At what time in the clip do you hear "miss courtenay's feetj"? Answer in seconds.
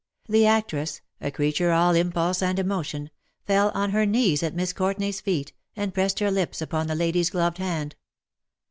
4.55-5.51